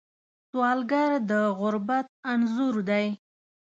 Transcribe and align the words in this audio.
سوالګر 0.49 1.11
د 1.29 1.31
غربت 1.59 2.07
انځور 2.31 2.75
دی 2.89 3.07